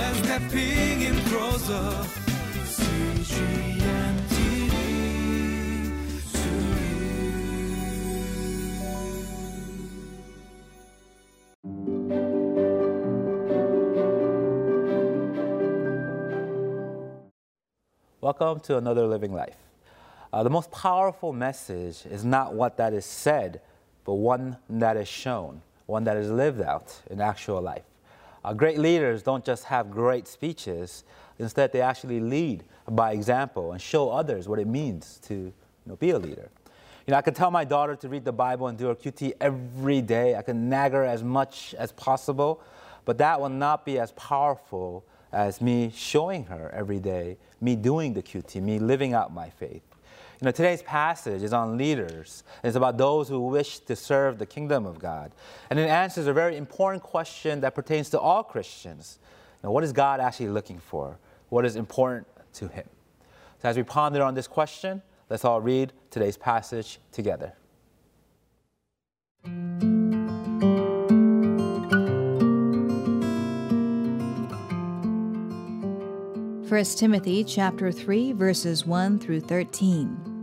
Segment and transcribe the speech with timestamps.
[0.00, 2.06] and stepping in closer.
[18.20, 19.54] Welcome to another living life.
[20.32, 23.60] Uh, the most powerful message is not what that is said,
[24.04, 27.84] but one that is shown, one that is lived out in actual life.
[28.44, 31.04] Uh, great leaders don't just have great speeches,
[31.38, 35.52] instead, they actually lead by example and show others what it means to you
[35.86, 36.50] know, be a leader.
[37.06, 39.34] You know, I can tell my daughter to read the Bible and do her QT
[39.40, 40.36] every day.
[40.36, 42.62] I can nag her as much as possible,
[43.04, 48.14] but that will not be as powerful as me showing her every day, me doing
[48.14, 49.82] the QT, me living out my faith.
[50.44, 52.44] You know, today's passage is on leaders.
[52.62, 55.32] It's about those who wish to serve the kingdom of God.
[55.70, 59.20] And it answers a very important question that pertains to all Christians.
[59.62, 61.18] Now, what is God actually looking for?
[61.48, 62.84] What is important to Him?
[63.62, 65.00] So, as we ponder on this question,
[65.30, 67.54] let's all read today's passage together.
[76.68, 80.33] 1 Timothy chapter 3 verses 1 through 13.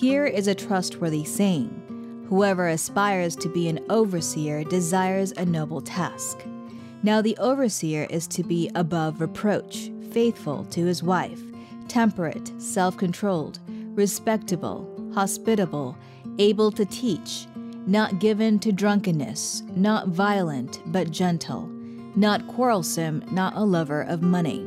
[0.00, 6.38] Here is a trustworthy saying: Whoever aspires to be an overseer desires a noble task.
[7.02, 11.42] Now the overseer is to be above reproach, faithful to his wife,
[11.86, 13.58] temperate, self-controlled,
[13.94, 15.98] respectable, hospitable,
[16.38, 17.46] able to teach,
[17.86, 21.70] not given to drunkenness, not violent, but gentle
[22.16, 24.66] not quarrelsome, not a lover of money.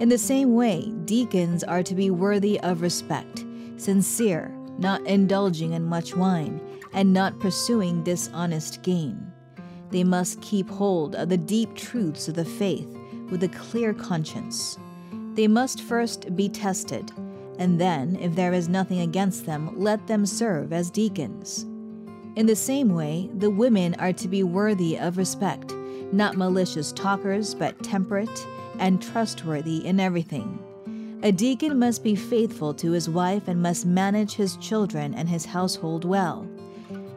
[0.00, 3.44] In the same way, deacons are to be worthy of respect,
[3.76, 6.60] sincere, not indulging in much wine,
[6.92, 9.32] and not pursuing dishonest gain.
[9.90, 12.88] They must keep hold of the deep truths of the faith
[13.30, 14.76] with a clear conscience.
[15.34, 17.12] They must first be tested,
[17.60, 21.66] and then, if there is nothing against them, let them serve as deacons.
[22.34, 25.72] In the same way, the women are to be worthy of respect,
[26.10, 28.44] not malicious talkers, but temperate
[28.78, 30.58] and trustworthy in everything.
[31.22, 35.44] A deacon must be faithful to his wife and must manage his children and his
[35.44, 36.46] household well.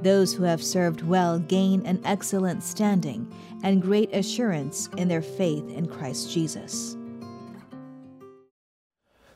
[0.02, 3.32] Those who have served well gain an excellent standing
[3.64, 6.96] and great assurance in their faith in Christ Jesus.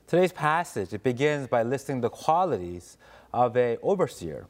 [0.08, 2.98] Today's passage it begins by listing the qualities
[3.34, 4.48] of a overseer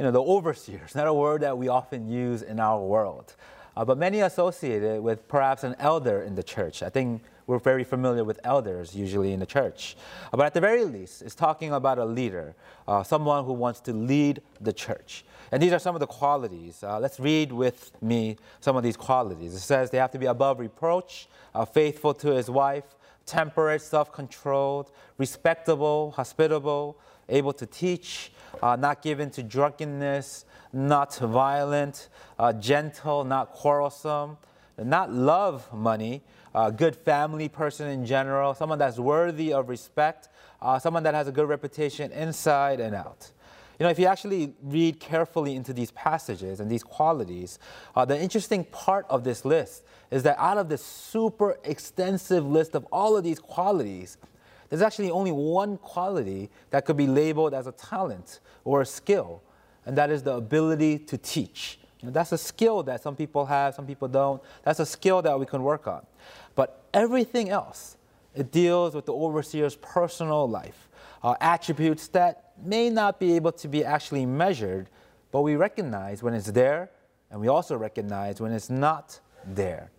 [0.00, 3.36] you know, the overseer is not a word that we often use in our world,
[3.80, 6.82] uh, but many associate it with perhaps an elder in the church.
[6.82, 9.96] I think we're very familiar with elders usually in the church.
[10.30, 12.54] Uh, but at the very least, it's talking about a leader,
[12.86, 15.24] uh, someone who wants to lead the church.
[15.50, 16.84] And these are some of the qualities.
[16.84, 19.54] Uh, let's read with me some of these qualities.
[19.54, 22.84] It says they have to be above reproach, uh, faithful to his wife,
[23.26, 26.98] temperate, self controlled, respectable, hospitable,
[27.28, 28.32] able to teach,
[28.62, 34.36] uh, not given to drunkenness, not violent, uh, gentle, not quarrelsome,
[34.78, 36.22] not love money,
[36.54, 40.28] a good family person in general, someone that's worthy of respect,
[40.60, 43.30] uh, someone that has a good reputation inside and out.
[43.80, 47.58] You know, if you actually read carefully into these passages and these qualities,
[47.96, 52.74] uh, the interesting part of this list is that out of this super extensive list
[52.74, 54.18] of all of these qualities,
[54.68, 59.42] there's actually only one quality that could be labeled as a talent or a skill,
[59.86, 61.78] and that is the ability to teach.
[62.00, 64.42] You know, that's a skill that some people have, some people don't.
[64.62, 66.04] That's a skill that we can work on.
[66.54, 67.96] But everything else,
[68.34, 70.90] it deals with the overseer's personal life,
[71.22, 74.88] uh, attributes that may not be able to be actually measured,
[75.32, 76.90] but we recognize when it's there,
[77.30, 79.90] and we also recognize when it's not there.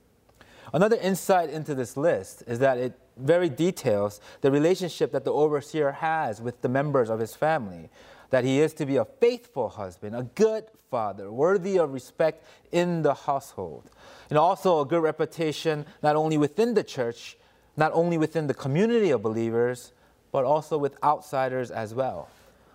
[0.73, 5.91] Another insight into this list is that it very details the relationship that the overseer
[5.91, 7.89] has with the members of his family.
[8.29, 13.01] That he is to be a faithful husband, a good father, worthy of respect in
[13.01, 13.89] the household.
[14.29, 17.37] And also a good reputation not only within the church,
[17.75, 19.91] not only within the community of believers,
[20.31, 22.29] but also with outsiders as well.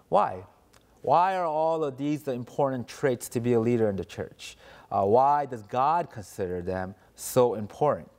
[0.08, 0.44] Why?
[1.02, 4.56] Why are all of these the important traits to be a leader in the church?
[4.90, 8.10] Uh, why does God consider them so important?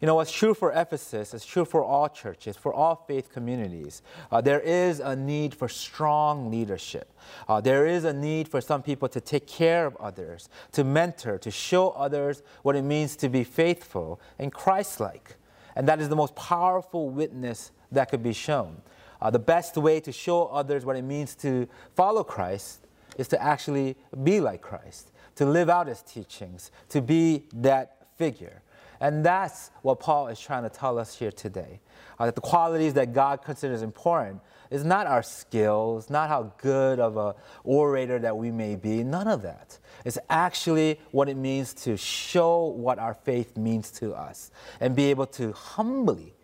[0.00, 4.02] You know, what's true for Ephesus is true for all churches, for all faith communities.
[4.30, 7.10] Uh, there is a need for strong leadership.
[7.48, 11.38] Uh, there is a need for some people to take care of others, to mentor,
[11.38, 15.36] to show others what it means to be faithful and Christ like.
[15.74, 18.82] And that is the most powerful witness that could be shown.
[19.20, 22.86] Uh, the best way to show others what it means to follow Christ
[23.18, 28.62] is to actually be like Christ, to live out his teachings, to be that figure.
[29.00, 31.80] And that's what Paul is trying to tell us here today.
[32.18, 34.40] Uh, that the qualities that God considers important
[34.70, 39.28] is not our skills, not how good of an orator that we may be, none
[39.28, 39.78] of that.
[40.04, 45.10] It's actually what it means to show what our faith means to us and be
[45.10, 46.34] able to humbly,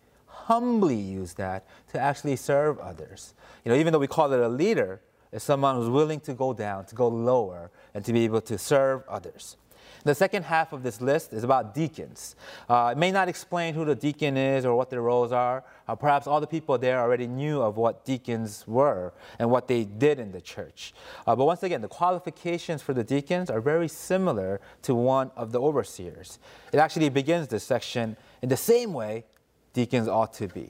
[0.45, 3.33] humbly use that to actually serve others.
[3.63, 5.01] You know, even though we call it a leader,
[5.31, 8.57] it's someone who's willing to go down, to go lower, and to be able to
[8.57, 9.57] serve others.
[10.03, 12.35] The second half of this list is about deacons.
[12.67, 15.63] Uh, it may not explain who the deacon is or what their roles are.
[15.87, 19.85] Uh, perhaps all the people there already knew of what deacons were and what they
[19.85, 20.93] did in the church.
[21.25, 25.53] Uh, but once again, the qualifications for the deacons are very similar to one of
[25.53, 26.37] the overseers.
[26.73, 29.23] It actually begins this section in the same way
[29.73, 30.69] deacons ought to be.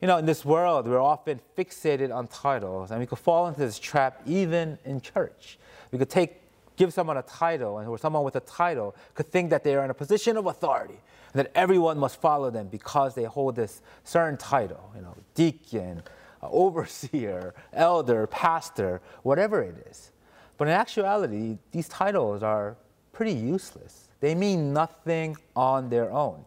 [0.00, 3.60] You know, in this world, we're often fixated on titles, and we could fall into
[3.60, 5.58] this trap even in church.
[5.90, 6.42] We could take
[6.78, 9.84] give someone a title, and or someone with a title could think that they are
[9.84, 13.82] in a position of authority, and that everyone must follow them because they hold this
[14.04, 16.02] certain title, you know, deacon,
[16.42, 20.12] uh, overseer, elder, pastor, whatever it is.
[20.56, 22.76] But in actuality, these titles are
[23.12, 24.08] pretty useless.
[24.20, 26.44] They mean nothing on their own.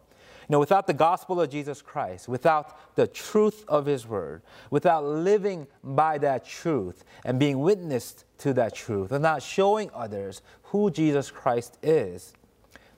[0.52, 5.66] Know, without the gospel of Jesus Christ, without the truth of his word, without living
[5.82, 11.30] by that truth and being witnessed to that truth, and not showing others who Jesus
[11.30, 12.34] Christ is,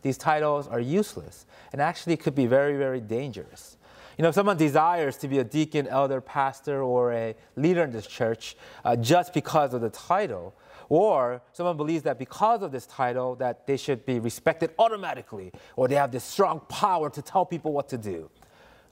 [0.02, 3.76] these titles are useless and actually could be very, very dangerous.
[4.18, 7.92] You know, if someone desires to be a deacon, elder, pastor, or a leader in
[7.92, 10.56] this church uh, just because of the title,
[10.88, 15.88] or someone believes that because of this title that they should be respected automatically or
[15.88, 18.30] they have this strong power to tell people what to do.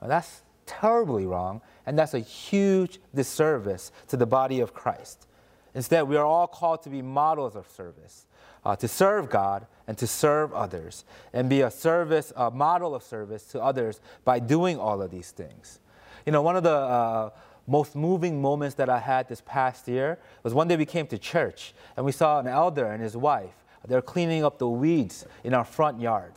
[0.00, 5.26] Now, that's terribly wrong and that's a huge disservice to the body of Christ.
[5.74, 8.26] Instead, we are all called to be models of service,
[8.64, 13.02] uh, to serve God and to serve others, and be a service, a model of
[13.02, 15.80] service to others by doing all of these things.
[16.26, 17.30] You know, one of the uh,
[17.66, 21.18] most moving moments that I had this past year was one day we came to
[21.18, 23.54] church and we saw an elder and his wife.
[23.86, 26.32] They were cleaning up the weeds in our front yard.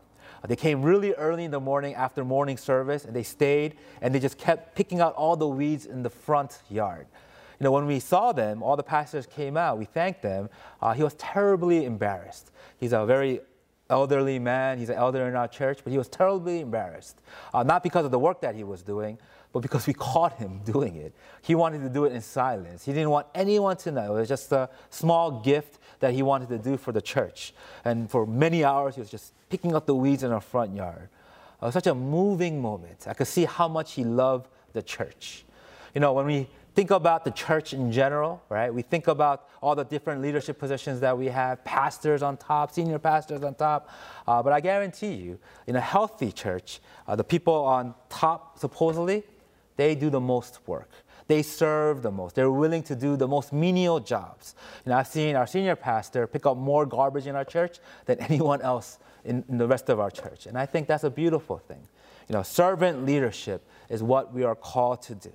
[0.48, 4.20] They came really early in the morning after morning service and they stayed and they
[4.20, 7.08] just kept picking out all the weeds in the front yard.
[7.60, 10.50] You know, when we saw them, all the pastors came out, we thanked them.
[10.82, 12.52] Uh, he was terribly embarrassed.
[12.78, 13.40] He's a very
[13.90, 17.22] elderly man, he's an elder in our church, but he was terribly embarrassed.
[17.54, 19.18] Uh, not because of the work that he was doing,
[19.56, 21.16] but because we caught him doing it.
[21.42, 22.84] He wanted to do it in silence.
[22.84, 24.18] He didn't want anyone to know.
[24.18, 27.54] It was just a small gift that he wanted to do for the church.
[27.86, 31.08] And for many hours, he was just picking up the weeds in our front yard.
[31.62, 33.08] It was such a moving moment.
[33.08, 35.46] I could see how much he loved the church.
[35.94, 38.74] You know, when we think about the church in general, right?
[38.74, 43.00] We think about all the different leadership positions that we have, pastors on top, senior
[43.00, 43.90] pastors on top.
[44.28, 49.24] Uh, but I guarantee you, in a healthy church, uh, the people on top, supposedly,
[49.78, 50.90] they do the most work.
[51.28, 52.36] They serve the most.
[52.36, 54.56] They're willing to do the most menial jobs.
[54.86, 58.62] Know, I've seen our senior pastor pick up more garbage in our church than anyone
[58.62, 60.46] else in, in the rest of our church.
[60.46, 61.88] And I think that's a beautiful thing.
[62.30, 65.32] You know, servant leadership is what we are called to do.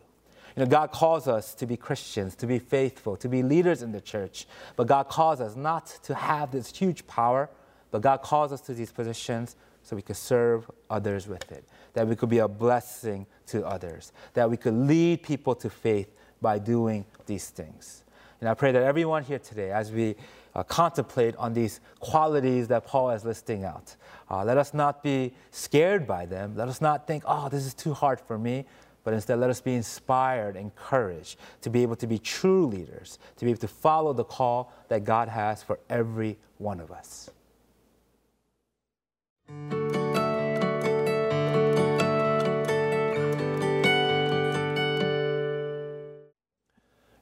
[0.57, 3.93] You know, God calls us to be Christians, to be faithful, to be leaders in
[3.93, 4.47] the church.
[4.77, 7.49] But God calls us not to have this huge power,
[7.91, 12.07] but God calls us to these positions so we could serve others with it, that
[12.07, 16.09] we could be a blessing to others, that we could lead people to faith
[16.41, 18.05] by doing these things.
[18.41, 20.17] And I pray that everyone here today, as we
[20.55, 23.95] uh, contemplate on these qualities that Paul is listing out,
[24.31, 26.57] uh, let us not be scared by them.
[26.57, 28.65] Let us not think, oh, this is too hard for me.
[29.03, 33.45] But instead, let us be inspired, encouraged to be able to be true leaders, to
[33.45, 37.31] be able to follow the call that God has for every one of us.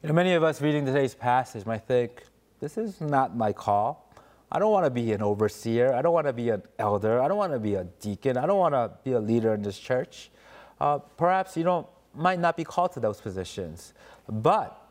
[0.09, 2.23] Know, many of us reading today's passage might think,
[2.61, 4.11] this is not my call.
[4.51, 5.93] I don't want to be an overseer.
[5.93, 7.21] I don't want to be an elder.
[7.21, 8.39] I don't want to be a deacon.
[8.39, 10.31] I don't want to be a leader in this church.
[10.81, 13.93] Uh, perhaps you don't, might not be called to those positions.
[14.27, 14.83] But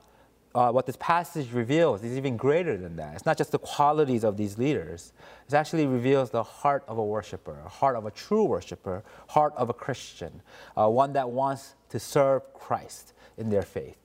[0.53, 3.15] uh, what this passage reveals is even greater than that.
[3.15, 5.13] It's not just the qualities of these leaders.
[5.47, 9.71] It actually reveals the heart of a worshiper, heart of a true worshiper, heart of
[9.71, 10.43] a Christian,
[10.77, 13.97] uh, one that wants to serve Christ in their faith.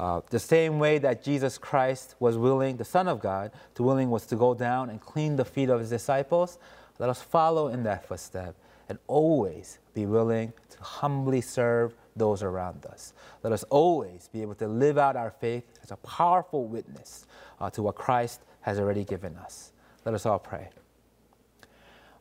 [0.00, 4.08] Uh, the same way that Jesus Christ was willing, the Son of God, to willing
[4.08, 6.58] was to go down and clean the feet of his disciples.
[6.98, 8.56] Let us follow in that footstep
[8.88, 13.12] and always be willing to humbly serve those around us.
[13.42, 17.26] Let us always be able to live out our faith as a powerful witness
[17.60, 19.72] uh, to what Christ has already given us.
[20.06, 20.70] Let us all pray.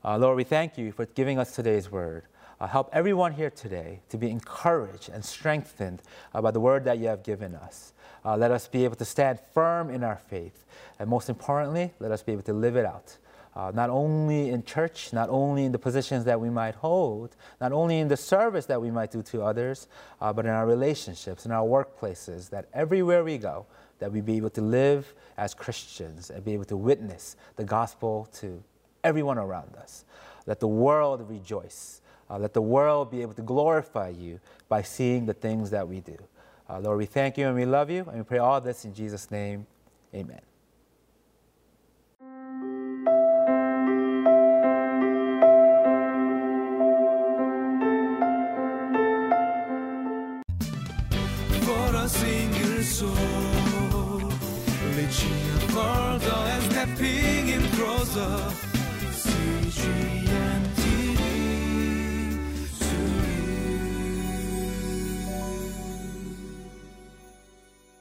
[0.03, 2.23] Uh, Lord, we thank you for giving us today's word.
[2.59, 6.01] Uh, help everyone here today to be encouraged and strengthened
[6.33, 7.93] uh, by the word that you have given us.
[8.25, 10.65] Uh, let us be able to stand firm in our faith.
[10.99, 13.17] And most importantly, let us be able to live it out.
[13.55, 17.71] Uh, not only in church, not only in the positions that we might hold, not
[17.71, 19.87] only in the service that we might do to others,
[20.19, 23.65] uh, but in our relationships, in our workplaces, that everywhere we go,
[23.99, 28.27] that we be able to live as Christians and be able to witness the gospel
[28.33, 28.61] to
[29.03, 30.03] everyone around us.
[30.45, 35.25] Let the world rejoice uh, let the world be able to glorify you by seeing
[35.25, 36.17] the things that we do.
[36.69, 38.93] Uh, Lord, we thank you and we love you, and we pray all this in
[38.93, 39.65] Jesus' name.
[40.13, 40.41] Amen.
[53.01, 53.11] A
[54.95, 55.39] reaching.
[59.13, 60.28] CGM.